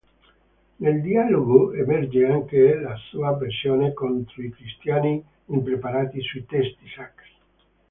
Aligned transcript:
Nel 0.77 0.99
"Dialogo" 1.03 1.73
emerge 1.75 2.25
anche 2.25 2.73
la 2.79 2.95
sua 2.95 3.27
avversione 3.27 3.93
contro 3.93 4.41
i 4.41 4.49
cristiani 4.49 5.23
impreparati 5.45 6.19
sui 6.23 6.43
testi 6.47 6.87
sacri. 6.95 7.29